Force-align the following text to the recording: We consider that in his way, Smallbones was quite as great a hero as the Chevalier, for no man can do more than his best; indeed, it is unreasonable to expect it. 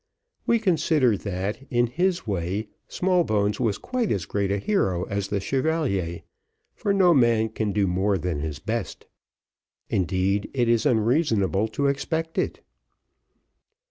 We 0.47 0.57
consider 0.57 1.15
that 1.15 1.67
in 1.69 1.85
his 1.85 2.25
way, 2.25 2.69
Smallbones 2.87 3.59
was 3.59 3.77
quite 3.77 4.11
as 4.11 4.25
great 4.25 4.51
a 4.51 4.57
hero 4.57 5.03
as 5.03 5.27
the 5.27 5.39
Chevalier, 5.39 6.23
for 6.73 6.91
no 6.91 7.13
man 7.13 7.49
can 7.49 7.71
do 7.71 7.85
more 7.85 8.17
than 8.17 8.39
his 8.39 8.57
best; 8.57 9.05
indeed, 9.91 10.49
it 10.55 10.67
is 10.67 10.87
unreasonable 10.87 11.67
to 11.67 11.85
expect 11.85 12.39
it. 12.39 12.61